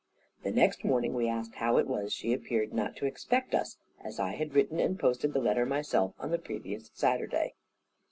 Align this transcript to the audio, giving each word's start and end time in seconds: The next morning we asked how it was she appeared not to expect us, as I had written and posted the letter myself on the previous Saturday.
The 0.41 0.49
next 0.49 0.83
morning 0.83 1.13
we 1.13 1.29
asked 1.29 1.53
how 1.57 1.77
it 1.77 1.85
was 1.85 2.11
she 2.11 2.33
appeared 2.33 2.73
not 2.73 2.95
to 2.95 3.05
expect 3.05 3.53
us, 3.53 3.77
as 4.03 4.19
I 4.19 4.31
had 4.31 4.55
written 4.55 4.79
and 4.79 4.99
posted 4.99 5.31
the 5.31 5.39
letter 5.41 5.63
myself 5.63 6.15
on 6.17 6.31
the 6.31 6.39
previous 6.39 6.89
Saturday. 6.91 7.53